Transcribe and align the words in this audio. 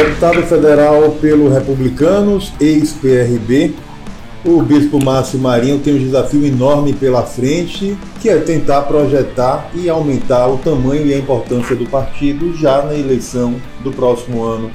Deputado 0.00 0.42
federal 0.44 1.10
pelo 1.20 1.50
Republicanos, 1.50 2.54
ex-PRB, 2.58 3.74
o 4.46 4.62
Bispo 4.62 4.98
Márcio 5.04 5.38
Marinho 5.38 5.78
tem 5.78 5.94
um 5.94 5.98
desafio 5.98 6.42
enorme 6.46 6.94
pela 6.94 7.22
frente, 7.22 7.98
que 8.18 8.30
é 8.30 8.38
tentar 8.38 8.80
projetar 8.82 9.70
e 9.74 9.90
aumentar 9.90 10.48
o 10.48 10.56
tamanho 10.56 11.06
e 11.06 11.12
a 11.12 11.18
importância 11.18 11.76
do 11.76 11.84
partido 11.84 12.56
já 12.56 12.80
na 12.80 12.94
eleição 12.94 13.56
do 13.84 13.92
próximo 13.92 14.42
ano. 14.42 14.70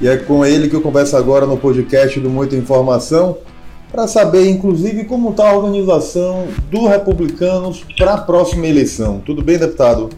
E 0.00 0.08
é 0.08 0.16
com 0.16 0.42
ele 0.46 0.66
que 0.70 0.74
eu 0.74 0.80
converso 0.80 1.14
agora 1.14 1.44
no 1.44 1.58
podcast 1.58 2.18
do 2.18 2.30
Muita 2.30 2.56
Informação, 2.56 3.36
para 3.92 4.08
saber, 4.08 4.48
inclusive, 4.48 5.04
como 5.04 5.28
está 5.28 5.50
a 5.50 5.58
organização 5.58 6.46
do 6.70 6.86
Republicanos 6.86 7.84
para 7.98 8.14
a 8.14 8.18
próxima 8.18 8.66
eleição. 8.66 9.20
Tudo 9.26 9.42
bem, 9.42 9.58
deputado? 9.58 10.08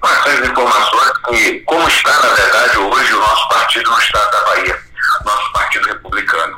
E 0.00 0.06
passar 0.06 0.30
as 0.30 0.48
informações 0.48 1.12
que, 1.28 1.60
como 1.60 1.86
está, 1.88 2.12
na 2.22 2.34
verdade, 2.34 2.78
hoje 2.78 3.12
o 3.14 3.20
nosso 3.20 3.48
partido 3.48 3.90
no 3.90 3.98
estado 3.98 4.30
da 4.30 4.44
Bahia, 4.44 4.80
nosso 5.24 5.52
partido 5.52 5.86
republicano. 5.88 6.56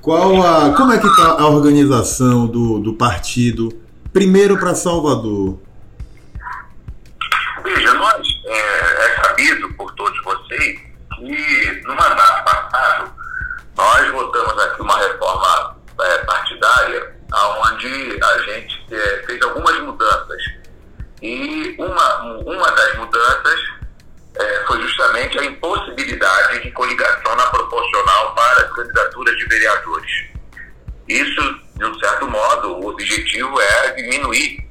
Qual 0.00 0.42
a, 0.42 0.74
como 0.74 0.92
é 0.92 0.98
que 0.98 1.06
está 1.06 1.40
a 1.40 1.46
organização 1.46 2.46
do, 2.46 2.80
do 2.80 2.94
partido, 2.94 3.68
primeiro 4.12 4.58
para 4.58 4.74
Salvador? 4.74 5.60
Veja, 7.62 7.94
nós, 7.94 8.26
é, 8.46 9.06
é 9.06 9.22
sabido 9.22 9.72
por 9.74 9.92
todos 9.94 10.20
vocês 10.24 10.80
que 11.16 11.82
no 11.84 11.94
mandato 11.94 12.44
passado 12.44 13.12
nós 13.76 14.10
votamos 14.10 14.58
aqui 14.58 14.82
uma 14.82 14.98
reforma 14.98 15.76
é, 16.00 16.18
partidária 16.18 17.12
onde 17.34 18.18
a 18.22 18.38
gente 18.38 18.86
é, 18.90 19.22
fez 19.26 19.42
algumas 19.42 19.80
mudanças. 19.80 20.42
E 21.22 21.76
uma, 21.78 22.01
uma 22.44 22.70
das 22.70 22.96
mudanças 22.96 23.60
é, 24.38 24.64
foi 24.66 24.80
justamente 24.82 25.38
a 25.38 25.44
impossibilidade 25.44 26.62
de 26.62 26.70
coligação 26.72 27.36
na 27.36 27.46
proporcional 27.46 28.34
para 28.34 28.62
as 28.62 28.72
candidaturas 28.72 29.36
de 29.36 29.44
vereadores. 29.46 30.32
Isso, 31.08 31.60
de 31.76 31.84
um 31.84 31.98
certo 31.98 32.26
modo, 32.28 32.78
o 32.78 32.88
objetivo 32.88 33.60
é 33.60 33.90
diminuir 33.92 34.66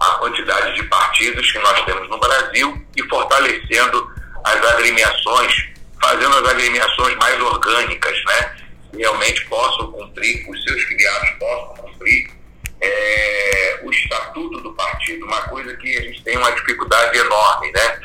a 0.00 0.10
quantidade 0.18 0.74
de 0.74 0.82
partidos 0.84 1.50
que 1.52 1.58
nós 1.60 1.84
temos 1.84 2.08
no 2.08 2.18
Brasil 2.18 2.86
e 2.96 3.02
fortalecendo 3.08 4.10
as 4.44 4.64
agremiações, 4.72 5.68
fazendo 6.02 6.36
as 6.36 6.48
agremiações 6.48 7.16
mais 7.16 7.40
orgânicas, 7.40 8.24
né? 8.24 8.56
Realmente 8.94 9.44
possam 9.46 9.92
cumprir, 9.92 10.48
os 10.50 10.64
seus 10.64 10.82
filiados 10.82 11.30
possam 11.38 11.74
cumprir 11.76 12.43
é, 12.84 13.80
o 13.82 13.90
estatuto 13.90 14.60
do 14.60 14.72
partido, 14.72 15.24
uma 15.24 15.42
coisa 15.42 15.74
que 15.76 15.96
a 15.96 16.02
gente 16.02 16.22
tem 16.22 16.36
uma 16.36 16.52
dificuldade 16.52 17.18
enorme, 17.18 17.72
né? 17.72 18.00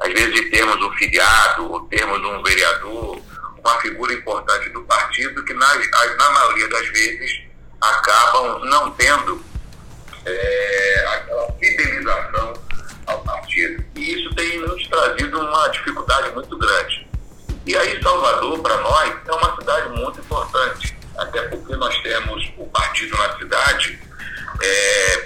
Às 0.00 0.12
vezes 0.12 0.34
de 0.34 0.50
termos 0.50 0.82
um 0.82 0.92
filiado, 0.92 1.70
ou 1.70 1.80
termos 1.86 2.18
um 2.18 2.42
vereador, 2.42 3.20
uma 3.58 3.80
figura 3.80 4.12
importante 4.12 4.68
do 4.70 4.82
partido 4.82 5.44
que, 5.44 5.54
na, 5.54 5.74
na 5.74 6.30
maioria 6.30 6.68
das 6.68 6.88
vezes, 6.88 7.42
acabam 7.80 8.60
não 8.64 8.90
tendo 8.92 9.44
é, 10.24 11.04
aquela 11.14 11.52
fidelização 11.52 12.52
ao 13.06 13.18
partido. 13.20 13.84
E 13.96 14.14
isso 14.14 14.34
tem 14.34 14.58
nos 14.60 14.86
trazido 14.88 15.40
uma 15.40 15.68
dificuldade 15.68 16.30
muito 16.32 16.56
grande. 16.56 17.06
E 17.64 17.76
aí, 17.76 18.02
Salvador, 18.02 18.58
para 18.60 18.76
nós, 18.78 19.14
é 19.26 19.32
uma 19.32 19.56
cidade 19.56 19.88
muito 20.00 20.20
importante, 20.20 20.96
até 21.16 21.42
porque 21.42 21.76
nós 21.76 21.96
temos 22.02 22.52
o 22.58 22.66
partido 22.66 23.16
na 23.16 23.38
cidade 23.38 23.41
é, 23.41 23.41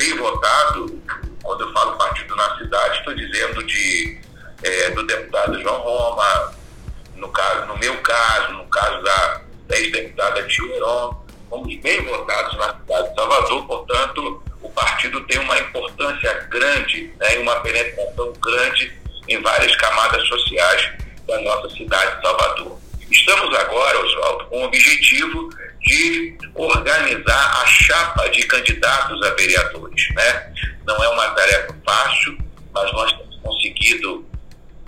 bem 0.07 0.17
votado. 0.17 1.03
Quando 1.43 1.61
eu 1.63 1.73
falo 1.73 1.97
partido 1.97 2.35
na 2.37 2.57
cidade, 2.59 2.99
estou 2.99 3.15
dizendo 3.15 3.63
de, 3.65 4.21
é, 4.63 4.91
do 4.91 5.07
deputado 5.07 5.61
João 5.61 5.81
Roma, 5.81 6.55
no, 7.17 7.29
caso, 7.29 7.67
no 7.67 7.77
meu 7.79 7.97
caso, 7.99 8.53
no 8.53 8.65
caso 8.69 9.03
da, 9.03 9.41
da 9.69 9.79
ex-deputada 9.79 10.43
Tio 10.45 10.73
Heron, 10.75 11.25
fomos 11.49 11.75
bem 11.77 12.05
votados 12.05 12.57
na 12.57 12.75
cidade 12.81 13.09
de 13.09 13.15
Salvador, 13.15 13.67
portanto, 13.67 14.43
o 14.63 14.71
partido 14.71 15.21
tem 15.27 15.39
uma 15.39 15.59
importância 15.59 16.33
grande 16.51 17.13
né, 17.19 17.39
uma 17.39 17.57
penetração 17.61 18.33
grande 18.43 18.93
em 19.29 19.41
várias 19.41 19.75
camadas 19.77 20.27
sociais 20.27 20.93
da 21.27 21.41
nossa 21.41 21.71
cidade 21.71 22.17
de 22.17 22.23
Salvador. 22.23 22.79
Estamos 23.09 23.57
agora, 23.57 24.05
Oswaldo, 24.05 24.47
com 24.47 24.63
o 24.63 24.65
objetivo 24.65 25.49
de 25.87 26.37
organizar 26.55 27.63
a 27.63 27.67
chapa 27.67 28.29
de 28.31 28.43
candidatos 28.45 29.23
a 29.25 29.35
vereadores. 29.35 30.15
Né? 30.15 30.53
Não 30.85 31.03
é 31.03 31.09
uma 31.09 31.31
tarefa 31.31 31.75
fácil, 31.87 32.37
mas 32.75 32.93
nós 32.93 33.13
temos 33.13 33.37
conseguido 33.43 34.27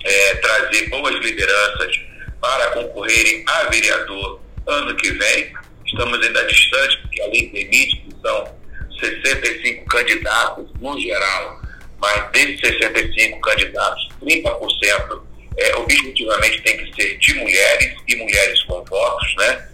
é, 0.05 0.35
trazer 0.37 0.89
boas 0.91 1.15
lideranças 1.15 2.01
para 2.41 2.71
concorrerem 2.73 3.45
a 3.47 3.65
vereador 3.65 4.41
ano 4.67 4.95
que 4.97 5.13
vem. 5.13 5.53
Estamos 5.87 6.21
ainda 6.21 6.45
distantes, 6.45 6.97
porque 6.97 7.23
a 7.23 7.27
lei 7.29 7.49
permite 7.49 7.97
que 7.97 8.15
são 8.21 8.59
65 9.01 9.87
candidatos 9.87 10.69
no 10.81 11.01
geral, 11.01 11.63
mas 11.99 12.31
desses 12.33 12.61
65 12.61 13.41
candidatos, 13.41 14.09
30% 14.23 15.23
é, 15.59 15.77
objetivamente 15.77 16.61
tem 16.63 16.77
que 16.77 16.95
ser 17.01 17.19
de 17.19 17.35
mulheres 17.35 17.95
e 18.07 18.17
mulheres 18.17 18.63
com 18.65 18.85
votos, 18.85 19.35
né? 19.37 19.68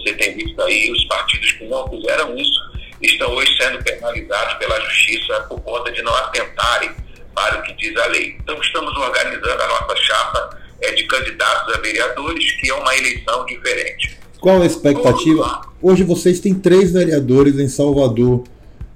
Você 0.00 0.14
tem 0.14 0.34
visto 0.34 0.60
aí 0.62 0.90
os 0.90 1.04
partidos 1.04 1.52
que 1.52 1.64
não 1.64 1.88
fizeram 1.88 2.36
isso 2.36 2.60
estão 3.02 3.30
hoje 3.32 3.50
sendo 3.56 3.82
penalizados 3.82 4.54
pela 4.54 4.80
justiça 4.80 5.46
por 5.48 5.60
conta 5.60 5.92
de 5.92 6.02
não 6.02 6.14
atentarem 6.16 6.90
para 7.34 7.60
o 7.60 7.62
que 7.62 7.72
diz 7.74 7.96
a 7.96 8.06
lei. 8.08 8.36
Então 8.40 8.58
estamos 8.60 8.96
organizando 8.96 9.62
a 9.62 9.68
nossa 9.68 9.96
chapa 9.96 10.58
é, 10.82 10.92
de 10.92 11.04
candidatos 11.04 11.74
a 11.74 11.78
vereadores, 11.78 12.52
que 12.60 12.70
é 12.70 12.74
uma 12.74 12.96
eleição 12.96 13.44
diferente. 13.46 14.18
Qual 14.40 14.62
a 14.62 14.66
expectativa? 14.66 15.62
Hoje 15.82 16.02
vocês 16.02 16.40
têm 16.40 16.54
três 16.54 16.92
vereadores 16.92 17.58
em 17.58 17.68
Salvador 17.68 18.44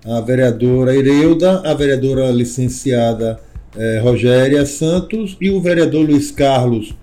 a 0.06 0.20
vereadora 0.20 0.94
Ireuda, 0.94 1.62
a 1.64 1.72
vereadora 1.72 2.30
licenciada 2.30 3.40
eh, 3.74 4.00
Rogéria 4.02 4.66
Santos 4.66 5.34
e 5.40 5.50
o 5.50 5.62
vereador 5.62 6.06
Luiz 6.06 6.30
Carlos. 6.30 6.94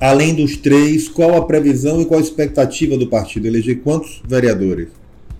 Além 0.00 0.34
dos 0.34 0.56
três, 0.56 1.08
qual 1.08 1.36
a 1.36 1.46
previsão 1.46 2.00
e 2.00 2.06
qual 2.06 2.20
a 2.20 2.22
expectativa 2.22 2.96
do 2.96 3.08
partido? 3.08 3.46
Eleger 3.46 3.80
quantos 3.82 4.20
vereadores? 4.24 4.88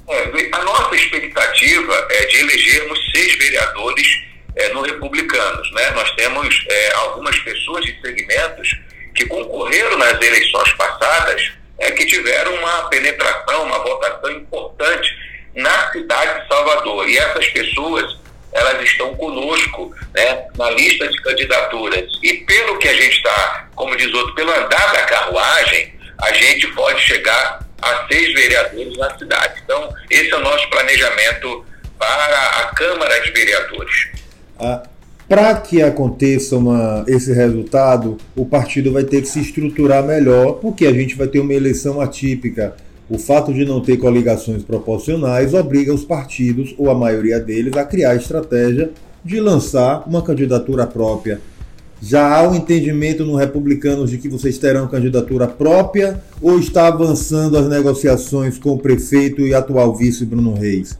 É, 0.09 0.49
a 0.53 0.65
nossa 0.65 0.95
expectativa 0.95 2.07
é 2.11 2.27
de 2.27 2.39
elegermos 2.39 2.99
seis 3.15 3.37
vereadores 3.37 4.23
é, 4.57 4.73
no 4.73 4.83
Republicanos. 4.83 5.71
Né? 5.73 5.91
Nós 5.91 6.11
temos 6.13 6.65
é, 6.69 6.93
algumas 6.95 7.39
pessoas 7.41 7.85
de 7.85 8.01
segmentos 8.01 8.77
que 9.15 9.27
concorreram 9.27 9.99
nas 9.99 10.21
eleições 10.21 10.73
passadas 10.73 11.53
é, 11.79 11.91
que 11.91 12.07
tiveram 12.07 12.55
uma 12.55 12.89
penetração, 12.89 13.65
uma 13.65 13.79
votação 13.81 14.31
importante 14.31 15.09
na 15.55 15.91
cidade 15.93 16.43
de 16.43 16.49
Salvador. 16.49 17.09
E 17.09 17.19
essas 17.19 17.47
pessoas, 17.49 18.17
elas 18.53 18.83
estão 18.83 19.15
conosco 19.17 19.95
né, 20.15 20.47
na 20.57 20.71
lista 20.71 21.07
de 21.09 21.21
candidaturas. 21.23 22.11
E 22.23 22.35
pelo 22.35 22.79
que 22.79 22.89
a 22.89 22.95
gente 22.95 23.17
está, 23.17 23.69
como 23.75 23.97
diz 23.97 24.13
outro, 24.15 24.35
pelo 24.35 24.51
andar 24.51 24.93
da 24.93 25.03
carruagem, 25.03 25.93
a 26.19 26.33
gente 26.33 26.67
pode 26.69 27.01
chegar 27.03 27.67
a 27.83 28.07
seis 28.11 28.33
vereadores 28.33 28.97
na 28.97 29.19
cidade. 29.19 29.61
Então, 29.65 29.93
esse 30.11 30.31
é 30.31 30.37
o 30.37 30.41
nosso 30.41 30.69
planejamento 30.71 31.65
para 31.99 32.61
a 32.61 32.75
Câmara 32.75 33.21
de 33.21 33.31
Vereadores. 33.31 34.09
Ah, 34.59 34.83
para 35.29 35.55
que 35.57 35.83
aconteça 35.83 36.57
uma, 36.57 37.05
esse 37.09 37.33
resultado, 37.33 38.17
o 38.35 38.47
partido 38.47 38.93
vai 38.93 39.05
ter 39.05 39.21
que 39.21 39.29
se 39.29 39.41
estruturar 39.41 40.03
melhor, 40.03 40.55
porque 40.55 40.87
a 40.87 40.93
gente 40.93 41.15
vai 41.15 41.27
ter 41.27 41.41
uma 41.41 41.53
eleição 41.53 42.01
atípica 42.01 42.77
o 43.09 43.19
fato 43.19 43.55
de 43.55 43.65
não 43.65 43.81
ter 43.81 43.97
coligações 43.99 44.65
proporcionais 44.65 45.55
obriga 45.55 45.95
os 45.95 46.05
partidos, 46.05 46.75
ou 46.77 46.91
a 46.91 46.95
maioria 46.95 47.39
deles, 47.39 47.77
a 47.77 47.85
criar 47.85 48.17
estratégia 48.17 48.91
de 49.25 49.41
lançar 49.41 50.03
uma 50.07 50.23
candidatura 50.23 50.87
própria. 50.87 51.41
Já 52.03 52.37
há 52.37 52.49
um 52.49 52.55
entendimento 52.55 53.25
no 53.25 53.37
Republicanos 53.37 54.11
de 54.11 54.19
que 54.19 54.29
vocês 54.29 54.59
terão 54.59 54.89
candidatura 54.89 55.47
própria 55.47 56.23
ou 56.43 56.59
está 56.59 56.89
avançando 56.89 57.57
as 57.57 57.69
negociações 57.69 58.59
com 58.59 58.71
o 58.71 58.79
prefeito 58.79 59.41
e 59.41 59.55
atual 59.55 59.97
vice 59.97 60.27
Bruno 60.27 60.55
Reis? 60.55 60.99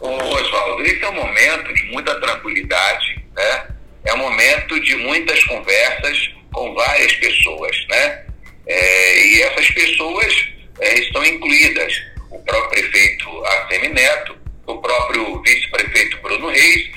Ô, 0.00 0.08
Oswaldo, 0.08 0.82
esse 0.82 1.02
é 1.02 1.08
um 1.08 1.14
momento 1.14 1.74
de 1.74 1.84
muita 1.90 2.14
tranquilidade, 2.20 3.24
né? 3.34 3.66
É 4.04 4.14
um 4.14 4.18
momento 4.18 4.80
de 4.80 4.94
muitas 4.96 5.42
conversas 5.44 6.30
com 6.52 6.72
várias 6.74 7.12
pessoas, 7.14 7.76
né? 7.90 8.24
É, 8.66 9.26
e 9.26 9.42
essas 9.42 9.68
pessoas 9.70 10.48
é, 10.80 10.98
estão 10.98 11.24
incluídas 11.24 11.92
o 12.30 12.38
próprio 12.40 12.82
prefeito 12.82 13.44
Artemio 13.44 13.94
Neto, 13.94 14.36
o 14.66 14.78
próprio 14.78 15.42
vice-prefeito 15.42 16.18
Bruno 16.18 16.48
Reis. 16.48 16.90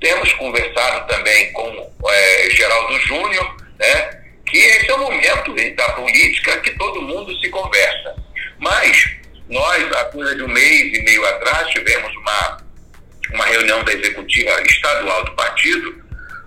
Temos 0.00 0.32
conversado 0.34 1.06
também 1.08 1.52
com 1.52 1.92
é, 2.08 2.50
Geraldo 2.50 2.98
Júnior, 3.00 3.56
né, 3.78 4.20
que 4.46 4.56
esse 4.56 4.90
é 4.90 4.94
o 4.94 4.98
momento 4.98 5.54
da 5.74 5.88
política 5.90 6.58
que 6.60 6.70
todo 6.78 7.02
mundo 7.02 7.38
se 7.40 7.48
conversa. 7.50 8.16
Mas 8.58 9.16
nós, 9.48 9.92
há 9.92 10.04
coisa 10.06 10.34
de 10.36 10.42
um 10.42 10.48
mês 10.48 10.96
e 10.96 11.02
meio 11.02 11.24
atrás, 11.26 11.68
tivemos 11.70 12.14
uma, 12.16 12.62
uma 13.34 13.44
reunião 13.46 13.82
da 13.84 13.92
executiva 13.92 14.62
estadual 14.62 15.24
do 15.24 15.32
partido 15.32 16.00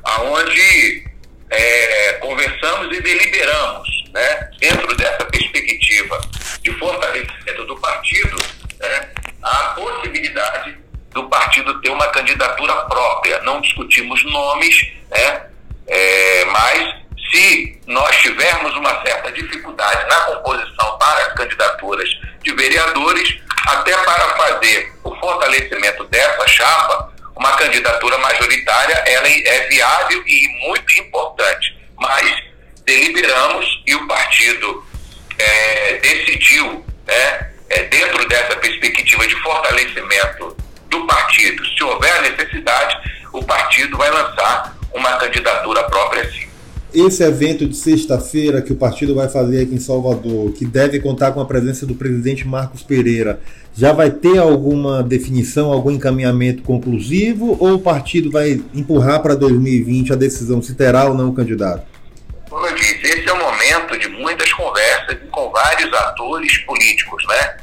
aonde 0.03 1.03
é, 1.49 2.13
conversamos 2.13 2.97
e 2.97 3.01
deliberamos, 3.01 4.02
né, 4.13 4.49
dentro 4.59 4.95
dessa 4.95 5.25
perspectiva 5.25 6.21
de 6.61 6.71
fortalecimento 6.77 7.65
do 7.65 7.75
partido, 7.77 8.37
né, 8.79 9.09
a 9.41 9.55
possibilidade 9.75 10.77
do 11.11 11.27
partido 11.27 11.81
ter 11.81 11.89
uma 11.89 12.07
candidatura 12.07 12.73
própria. 12.85 13.41
Não 13.41 13.61
discutimos 13.61 14.23
nomes, 14.25 14.93
né, 15.09 15.47
é, 15.87 16.45
mas 16.45 17.03
se 17.31 17.81
nós 17.87 18.15
tivermos 18.17 18.75
uma 18.75 19.01
certa 19.01 19.31
dificuldade 19.31 20.07
na 20.07 20.15
composição 20.21 20.97
para 20.97 21.23
as 21.23 21.33
candidaturas 21.33 22.09
de 22.43 22.53
vereadores, 22.53 23.39
até 23.67 23.95
para 23.97 24.29
fazer 24.37 24.93
o 25.03 25.15
fortalecimento 25.15 26.03
dessa 26.05 26.47
chapa, 26.47 27.11
uma 27.35 27.55
candidatura 27.57 28.17
majoritária 28.19 28.93
ela 29.07 29.27
é 29.27 29.67
viável 29.67 30.23
e 30.27 30.47
muito 30.67 30.93
importante. 30.99 31.75
Mas 31.97 32.42
deliberamos 32.85 33.83
e 33.85 33.95
o 33.95 34.07
partido 34.07 34.83
é, 35.37 35.97
decidiu, 35.97 36.85
né, 37.07 37.49
é, 37.69 37.83
dentro 37.83 38.27
dessa 38.27 38.55
perspectiva 38.57 39.27
de 39.27 39.35
fortalecimento 39.41 40.57
do 40.89 41.07
partido, 41.07 41.65
se 41.65 41.83
houver 41.83 42.21
necessidade, 42.21 42.97
o 43.31 43.43
partido 43.43 43.97
vai 43.97 44.11
lançar 44.11 44.77
uma 44.93 45.17
candidatura 45.17 45.83
própria 45.83 46.29
sim 46.31 46.53
esse 46.93 47.23
evento 47.23 47.67
de 47.67 47.75
sexta-feira 47.75 48.61
que 48.61 48.71
o 48.71 48.75
partido 48.75 49.15
vai 49.15 49.27
fazer 49.27 49.63
aqui 49.63 49.73
em 49.73 49.79
Salvador, 49.79 50.51
que 50.51 50.63
deve 50.63 50.99
contar 50.99 51.31
com 51.31 51.41
a 51.41 51.45
presença 51.45 51.87
do 51.87 51.95
presidente 51.95 52.47
Marcos 52.47 52.83
Pereira, 52.83 53.39
já 53.75 53.91
vai 53.91 54.11
ter 54.11 54.37
alguma 54.37 55.01
definição, 55.01 55.71
algum 55.71 55.89
encaminhamento 55.89 56.61
conclusivo 56.61 57.57
ou 57.59 57.73
o 57.73 57.79
partido 57.79 58.29
vai 58.29 58.61
empurrar 58.73 59.23
para 59.23 59.33
2020 59.33 60.13
a 60.13 60.15
decisão 60.15 60.61
se 60.61 60.75
terá 60.75 61.05
ou 61.05 61.15
não 61.15 61.29
o 61.29 61.33
candidato? 61.33 61.83
Muitas 64.33 64.51
conversas 64.53 65.17
com 65.31 65.51
vários 65.51 65.93
atores 65.93 66.57
políticos, 66.59 67.23
né? 67.27 67.57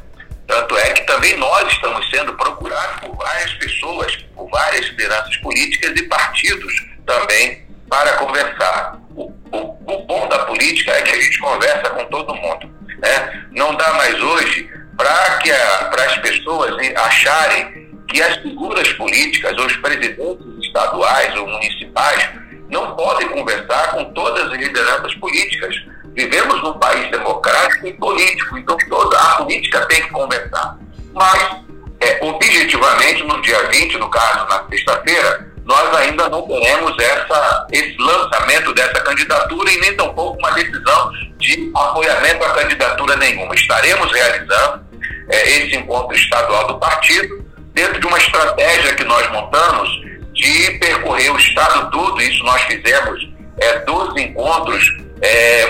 Tanto 0.47 0.77
é 0.77 0.93
que 0.93 1.03
também 1.03 1.37
nós 1.37 1.71
estamos 1.73 2.09
sendo 2.11 2.33
procurados 2.35 3.01
por 3.01 3.17
várias 3.17 3.53
pessoas, 3.55 4.17
por 4.35 4.49
várias 4.51 4.87
lideranças 4.87 5.37
políticas 5.39 5.91
e 5.97 6.03
partidos 6.05 6.73
também 7.07 7.65
para 7.89 8.13
conversar. 8.15 8.99
O, 9.15 9.33
o, 9.53 9.95
o, 9.95 10.07
bom 10.07 10.29
da 10.29 10.41
política 10.41 10.93
é 10.93 11.03
que 11.03 11.11
a 11.11 11.21
gente 11.21 11.39
conversa 11.39 11.91
com 11.91 12.05
todo 12.07 12.35
mundo. 12.35 12.71
Né? 12.99 13.47
Não 13.53 13.75
dá 13.75 13.93
mais 13.95 14.21
hoje 14.21 14.69
para 14.97 16.05
as 16.05 16.19
pessoas 16.19 16.75
acharem 16.97 17.91
que 18.09 18.21
as 18.23 18.37
figuras 18.39 18.93
políticas, 18.95 19.57
os 19.57 19.77
presidentes 19.77 20.65
estaduais 20.65 21.35
ou 21.37 21.47
municipais, 21.47 22.29
não 22.69 22.95
podem 22.97 23.29
conversar 23.29 23.93
com 23.93 24.05
todas 24.13 24.53
as 24.53 24.59
lideranças 24.59 25.15
políticas. 25.17 25.75
Vivemos 26.21 26.63
num 26.63 26.75
país 26.75 27.11
democrático 27.11 27.87
e 27.87 27.95
político, 27.95 28.59
então 28.59 28.77
toda 28.91 29.19
a 29.19 29.37
política 29.37 29.87
tem 29.87 30.03
que 30.03 30.11
conversar. 30.11 30.77
Mas, 31.15 31.63
é, 31.99 32.19
objetivamente, 32.21 33.23
no 33.23 33.41
dia 33.41 33.67
20, 33.69 33.97
no 33.97 34.11
caso, 34.11 34.47
na 34.47 34.63
sexta-feira, 34.69 35.51
nós 35.65 35.97
ainda 35.97 36.29
não 36.29 36.43
teremos 36.43 36.95
essa, 36.99 37.67
esse 37.73 37.97
lançamento 37.99 38.75
dessa 38.75 39.01
candidatura 39.01 39.73
e 39.73 39.81
nem 39.81 39.97
tampouco 39.97 40.39
uma 40.39 40.51
decisão 40.51 41.11
de 41.39 41.73
apoiamento 41.75 42.45
à 42.45 42.51
candidatura 42.51 43.17
nenhuma. 43.17 43.55
Estaremos 43.55 44.13
realizando 44.13 44.85
é, 45.31 45.51
esse 45.53 45.75
encontro 45.75 46.15
estadual 46.15 46.67
do 46.67 46.79
partido 46.79 47.43
dentro 47.73 47.99
de 47.99 48.07
uma 48.07 48.19
estratégia 48.19 48.95
que 48.95 49.05
nós 49.05 49.27
montamos 49.31 49.89
de 50.35 50.79
percorrer 50.79 51.33
o 51.33 51.39
estado 51.39 51.91
todo, 51.91 52.21
isso 52.21 52.45
nós 52.45 52.61
fizemos 52.65 53.27
é, 53.59 53.79
12 53.81 54.21
encontros 54.21 55.10
é, 55.23 55.63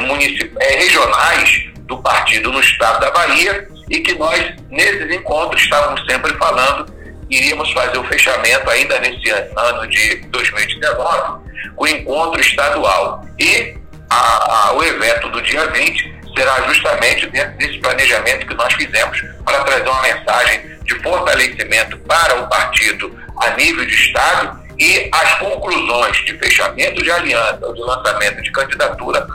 é, 0.61 0.77
regionais 0.77 1.71
do 1.81 1.99
partido 1.99 2.53
no 2.53 2.61
estado 2.61 3.01
da 3.01 3.11
Bahia 3.11 3.69
e 3.89 4.01
que 4.01 4.15
nós, 4.15 4.55
nesses 4.71 5.11
encontros, 5.11 5.63
estávamos 5.63 6.05
sempre 6.09 6.33
falando 6.35 7.01
iríamos 7.31 7.71
fazer 7.73 7.97
o 7.97 8.05
fechamento 8.05 8.69
ainda 8.69 8.99
nesse 8.99 9.31
ano 9.31 9.87
de 9.89 10.17
2019 10.29 11.49
com 11.77 11.85
o 11.85 11.89
encontro 11.89 12.41
estadual. 12.41 13.25
E 13.39 13.77
a, 14.11 14.69
a, 14.69 14.73
o 14.73 14.83
evento 14.83 15.29
do 15.31 15.41
dia 15.43 15.67
20 15.67 16.21
será 16.37 16.61
justamente 16.63 17.27
dentro 17.29 17.57
desse 17.59 17.79
planejamento 17.79 18.47
que 18.47 18.55
nós 18.55 18.73
fizemos 18.75 19.23
para 19.45 19.63
trazer 19.65 19.89
uma 19.89 20.03
mensagem 20.03 20.61
de 20.85 20.95
fortalecimento 21.03 21.97
para 21.99 22.41
o 22.41 22.49
partido 22.49 23.17
a 23.41 23.51
nível 23.51 23.85
de 23.87 23.95
Estado 23.95 24.61
e 24.79 25.09
as 25.13 25.35
conclusões 25.39 26.17
de 26.25 26.37
fechamento 26.39 27.03
de 27.03 27.11
aliança 27.11 27.59
ou 27.63 27.75
de 27.75 27.81
lançamento 27.81 28.43
de 28.43 28.51
candidatura 28.51 29.27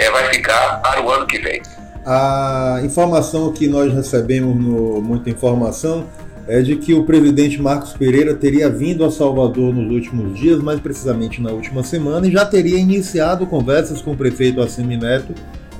é, 0.00 0.10
vai 0.10 0.32
ficar 0.32 0.80
para 0.82 1.02
o 1.02 1.10
ano 1.10 1.26
que 1.26 1.38
vem. 1.38 1.60
A 2.06 2.80
informação 2.82 3.52
que 3.52 3.68
nós 3.68 3.92
recebemos 3.92 4.56
no 4.56 5.02
Muita 5.02 5.28
Informação 5.28 6.06
é 6.48 6.62
de 6.62 6.76
que 6.76 6.94
o 6.94 7.04
presidente 7.04 7.60
Marcos 7.60 7.92
Pereira 7.92 8.34
teria 8.34 8.70
vindo 8.70 9.04
a 9.04 9.10
Salvador 9.10 9.74
nos 9.74 9.92
últimos 9.92 10.38
dias, 10.38 10.58
mais 10.60 10.80
precisamente 10.80 11.40
na 11.42 11.50
última 11.50 11.84
semana, 11.84 12.26
e 12.26 12.32
já 12.32 12.46
teria 12.46 12.78
iniciado 12.78 13.46
conversas 13.46 14.00
com 14.00 14.12
o 14.12 14.16
prefeito 14.16 14.62
Assemineto 14.62 15.34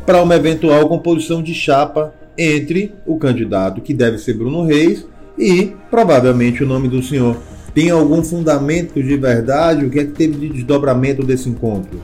para 0.05 0.23
uma 0.23 0.37
eventual 0.37 0.87
composição 0.87 1.43
de 1.43 1.55
chapa 1.55 2.13
entre 2.37 2.95
o 3.07 3.19
candidato, 3.19 3.81
que 3.81 3.95
deve 3.95 4.19
ser 4.19 4.35
Bruno 4.35 4.65
Reis, 4.65 5.07
e 5.39 5.75
provavelmente 5.91 6.63
o 6.63 6.67
nome 6.67 6.89
do 6.89 7.03
senhor. 7.03 7.37
Tem 7.75 7.91
algum 7.91 8.23
fundamento 8.23 9.03
de 9.03 9.17
verdade? 9.17 9.87
O 9.87 9.91
que 9.91 10.01
é 10.01 10.05
que 10.05 10.13
teve 10.13 10.37
de 10.37 10.49
desdobramento 10.51 11.25
desse 11.25 11.49
encontro? 11.49 12.01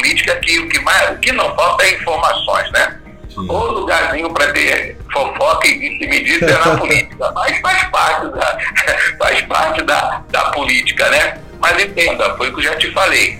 Política 0.00 0.36
que 0.36 0.58
o 0.58 0.68
que, 0.68 0.80
mais, 0.80 1.10
o 1.10 1.18
que 1.18 1.30
não 1.32 1.54
falta 1.54 1.84
é 1.84 1.94
informações, 1.94 2.70
né? 2.72 2.96
O 3.36 3.42
lugarzinho 3.42 4.32
para 4.32 4.52
ter 4.52 4.96
fofoca 5.12 5.68
e 5.68 6.06
me 6.06 6.24
diz 6.24 6.42
é 6.42 6.52
na 6.52 6.76
política, 6.76 7.30
mas 7.32 7.60
faz 7.60 7.82
parte 7.84 8.28
da, 8.28 8.58
faz 9.18 9.42
parte 9.42 9.82
da, 9.82 10.22
da 10.30 10.44
política, 10.50 11.08
né? 11.10 11.38
Mas 11.60 11.82
entenda, 11.82 12.34
foi 12.36 12.48
o 12.48 12.54
que 12.54 12.60
eu 12.60 12.64
já 12.64 12.76
te 12.76 12.90
falei. 12.92 13.38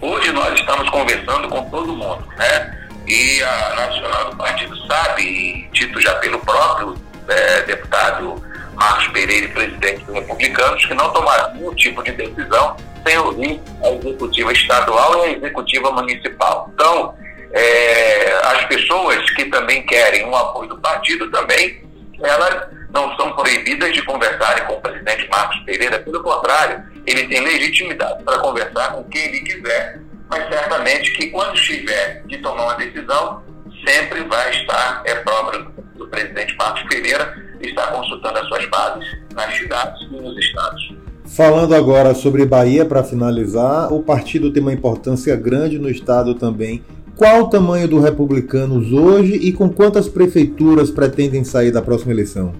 Hoje 0.00 0.32
nós 0.32 0.58
estamos 0.58 0.88
conversando 0.90 1.48
com 1.48 1.68
todo 1.70 1.88
mundo, 1.88 2.24
né? 2.38 2.78
E 3.06 3.42
a 3.42 3.74
Nacional 3.74 4.30
do 4.30 4.36
Partido 4.36 4.86
sabe, 4.86 5.22
e 5.22 5.68
dito 5.72 6.00
já 6.00 6.14
pelo 6.16 6.38
próprio 6.38 6.96
é, 7.28 7.62
deputado 7.62 8.42
Marcos 8.74 9.08
Pereira, 9.08 9.48
presidente 9.48 10.04
dos 10.04 10.14
republicanos, 10.14 10.86
que 10.86 10.94
não 10.94 11.12
tomaram 11.12 11.54
nenhum 11.54 11.74
tipo 11.74 12.02
de 12.02 12.12
decisão 12.12 12.76
sem 13.06 13.18
ouvir 13.18 13.60
a 13.82 13.90
executiva 13.90 14.52
estadual 14.52 15.18
e 15.18 15.28
a 15.28 15.32
executiva 15.32 15.90
municipal. 15.92 16.70
Então, 16.74 17.14
é, 17.52 18.32
as 18.44 18.64
pessoas 18.66 19.28
que 19.30 19.44
também 19.46 19.84
querem 19.86 20.26
um 20.26 20.34
apoio 20.34 20.68
do 20.68 20.78
partido 20.78 21.30
também, 21.30 21.82
elas 22.22 22.68
não 22.92 23.14
são 23.16 23.32
proibidas 23.32 23.92
de 23.92 24.02
conversarem 24.02 24.64
com 24.66 24.74
o 24.74 24.80
presidente 24.80 25.28
Marcos 25.28 25.58
Pereira, 25.60 25.98
pelo 26.00 26.22
contrário, 26.22 26.82
ele 27.06 27.26
tem 27.28 27.40
legitimidade 27.40 28.22
para 28.24 28.38
conversar 28.38 28.92
com 28.92 29.04
quem 29.04 29.22
ele 29.22 29.40
quiser, 29.40 30.00
mas 30.28 30.48
certamente 30.48 31.12
que 31.12 31.28
quando 31.28 31.54
estiver 31.54 32.22
de 32.26 32.38
tomar 32.38 32.64
uma 32.64 32.74
decisão, 32.74 33.42
sempre 33.86 34.22
vai 34.24 34.50
estar, 34.50 35.02
é 35.04 35.14
próprio 35.16 35.64
do 35.94 36.06
presidente 36.08 36.54
Marcos 36.56 36.82
Pereira, 36.84 37.34
estar 37.60 37.86
consultando 37.88 38.38
as 38.38 38.48
suas 38.48 38.66
bases 38.66 39.06
nas 39.34 39.56
cidades 39.56 40.00
e 40.02 40.16
nos 40.16 40.36
estados. 40.38 40.99
Falando 41.34 41.74
agora 41.74 42.14
sobre 42.14 42.44
Bahia, 42.44 42.84
para 42.84 43.02
finalizar, 43.02 43.92
o 43.92 44.02
partido 44.02 44.52
tem 44.52 44.62
uma 44.62 44.72
importância 44.72 45.34
grande 45.36 45.78
no 45.78 45.88
estado 45.88 46.34
também 46.34 46.82
qual 47.20 47.42
o 47.42 47.50
tamanho 47.50 47.86
do 47.86 48.00
Republicanos 48.00 48.90
hoje 48.92 49.34
e 49.34 49.52
com 49.52 49.68
quantas 49.68 50.08
prefeituras 50.08 50.90
pretendem 50.90 51.44
sair 51.44 51.70
da 51.70 51.82
próxima 51.82 52.12
eleição? 52.12 52.54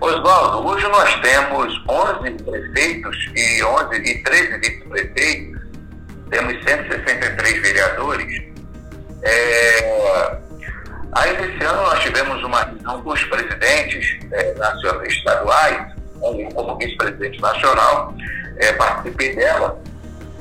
Oswaldo, 0.00 0.68
hoje 0.68 0.86
nós 0.86 1.20
temos 1.20 1.82
11 1.90 2.30
prefeitos 2.44 3.16
e, 3.34 3.64
11, 3.64 3.96
e 3.96 4.22
13 4.22 4.58
vice-prefeitos, 4.58 5.60
temos 6.30 6.62
163 6.62 7.60
vereadores. 7.60 8.42
É, 9.24 10.38
aí, 11.10 11.32
esse 11.32 11.64
ano, 11.64 11.82
nós 11.82 11.98
tivemos 12.04 12.40
uma 12.44 12.62
reunião 12.62 13.02
com 13.02 13.10
os 13.14 13.24
presidentes 13.24 14.16
é, 14.30 14.54
nacionais, 14.54 15.12
estaduais, 15.12 15.93
como 16.54 16.76
vice-presidente 16.78 17.40
nacional, 17.40 18.14
é, 18.58 18.72
participei 18.72 19.34
dela, 19.34 19.78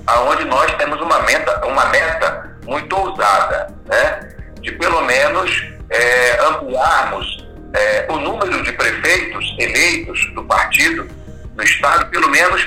aonde 0.08 0.46
nós 0.46 0.72
temos 0.75 1.00
uma 1.02 1.20
meta, 1.24 1.66
uma 1.66 1.86
meta 1.86 2.58
muito 2.66 2.96
ousada, 2.96 3.74
né? 3.86 4.30
de 4.62 4.72
pelo 4.74 5.02
menos 5.02 5.66
é, 5.90 6.40
ampliarmos 6.48 7.48
é, 7.74 8.06
o 8.10 8.18
número 8.18 8.63
de 8.63 8.72
prefeitos 8.74 9.56
eleitos 9.60 10.34
do 10.34 10.44
partido 10.46 11.08
no 11.56 11.63
Estado, 11.63 12.10
pelo 12.10 12.30
menos 12.30 12.66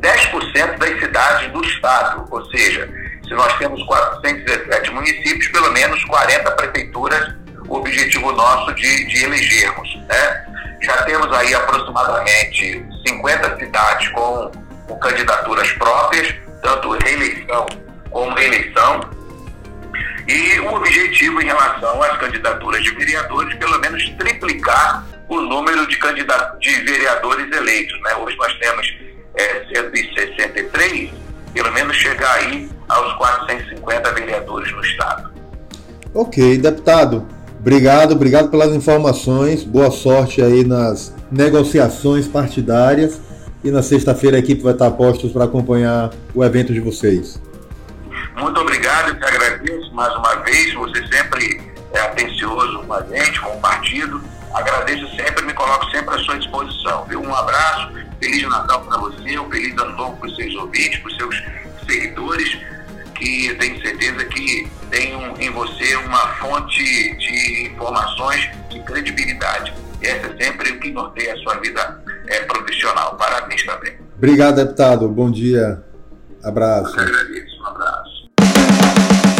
10% 0.00 0.78
das 0.78 1.00
cidades 1.00 1.52
do 1.52 1.64
Estado. 1.64 2.26
Ou 2.30 2.44
seja, 2.50 2.88
se 3.24 3.34
nós 3.34 3.56
temos 3.58 3.82
417 3.84 4.90
municípios, 4.90 5.48
pelo 5.48 5.70
menos 5.72 6.02
40 6.04 6.50
prefeituras, 6.52 7.34
o 7.68 7.76
objetivo 7.76 8.32
nosso 8.32 8.74
de, 8.74 9.06
de 9.06 9.24
elegermos. 9.24 9.96
Né? 10.08 10.37
Temos 11.08 11.32
aí 11.32 11.54
aproximadamente 11.54 12.84
50 13.06 13.56
cidades 13.56 14.08
com, 14.10 14.52
com 14.86 14.98
candidaturas 14.98 15.72
próprias, 15.72 16.34
tanto 16.62 16.90
reeleição 16.98 17.64
como 18.10 18.34
reeleição. 18.34 19.00
E 20.28 20.60
o 20.60 20.74
objetivo 20.74 21.40
em 21.40 21.46
relação 21.46 22.02
às 22.02 22.18
candidaturas 22.18 22.82
de 22.82 22.90
vereadores, 22.90 23.54
pelo 23.54 23.78
menos 23.78 24.06
triplicar 24.18 25.06
o 25.30 25.40
número 25.40 25.86
de, 25.86 25.96
de 25.96 26.80
vereadores 26.82 27.56
eleitos. 27.56 27.98
Né? 28.02 28.14
Hoje 28.16 28.36
nós 28.36 28.52
temos 28.58 28.94
é, 29.36 29.64
163, 29.74 31.10
pelo 31.54 31.72
menos 31.72 31.96
chegar 31.96 32.34
aí 32.34 32.68
aos 32.86 33.14
450 33.14 34.12
vereadores 34.12 34.70
no 34.72 34.84
Estado. 34.84 35.32
Ok, 36.12 36.58
deputado. 36.58 37.37
Obrigado, 37.60 38.12
obrigado 38.12 38.50
pelas 38.50 38.74
informações. 38.74 39.64
Boa 39.64 39.90
sorte 39.90 40.40
aí 40.40 40.64
nas 40.64 41.14
negociações 41.30 42.26
partidárias. 42.26 43.20
E 43.64 43.70
na 43.70 43.82
sexta-feira 43.82 44.36
a 44.36 44.40
equipe 44.40 44.62
vai 44.62 44.72
estar 44.72 44.90
postos 44.92 45.32
para 45.32 45.44
acompanhar 45.44 46.10
o 46.34 46.44
evento 46.44 46.72
de 46.72 46.80
vocês. 46.80 47.42
Muito 48.36 48.60
obrigado, 48.60 49.18
te 49.18 49.24
agradeço 49.24 49.92
mais 49.92 50.14
uma 50.14 50.36
vez. 50.36 50.72
Você 50.74 51.04
sempre 51.08 51.60
é 51.92 52.00
atencioso 52.00 52.84
com 52.86 52.94
a 52.94 53.02
gente, 53.02 53.40
com 53.40 53.50
o 53.50 53.60
partido. 53.60 54.22
Agradeço 54.54 55.08
sempre, 55.16 55.44
me 55.44 55.52
coloco 55.52 55.84
sempre 55.90 56.14
à 56.14 56.18
sua 56.18 56.38
disposição. 56.38 57.04
Viu? 57.06 57.20
Um 57.20 57.34
abraço, 57.34 57.90
Feliz 58.20 58.42
Natal 58.48 58.80
para 58.82 58.98
você, 58.98 59.38
um 59.38 59.50
feliz 59.50 59.76
ano 59.78 59.96
novo 59.96 60.16
para 60.16 60.28
os 60.28 60.36
seus 60.36 60.54
ouvintes, 60.54 60.98
para 60.98 61.10
os 61.10 61.16
seus 61.16 61.44
seguidores, 61.86 62.58
que 63.18 63.54
tenho 63.54 63.80
certeza 63.82 64.24
que 64.26 64.68
tem 64.90 65.12
em 65.40 65.50
você 65.50 65.96
uma 65.96 66.28
fonte 66.36 66.82
de 67.16 67.70
informações 67.72 68.48
de 68.70 68.80
credibilidade. 68.80 69.74
E 70.00 70.06
essa 70.06 70.28
é 70.28 70.44
sempre 70.44 70.72
o 70.72 70.80
que 70.80 70.90
norteia 70.92 71.34
a 71.34 71.38
sua 71.38 71.54
vida 71.60 72.00
é, 72.26 72.40
profissional. 72.40 73.16
Parabéns 73.16 73.64
também. 73.64 73.94
Obrigado, 74.16 74.56
deputado. 74.56 75.08
Bom 75.08 75.30
dia. 75.30 75.82
Abraço. 76.42 76.96
Eu 76.96 77.02
agradeço. 77.02 77.60
Um 77.60 77.66
abraço. 77.66 78.28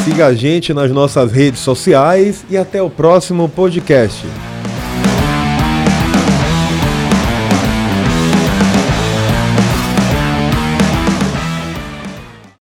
Siga 0.05 0.27
a 0.27 0.35
gente 0.35 0.75
nas 0.75 0.91
nossas 0.91 1.31
redes 1.31 1.61
sociais 1.61 2.45
e 2.51 2.57
até 2.57 2.83
o 2.83 2.91
próximo 2.91 3.49
podcast. 3.49 4.27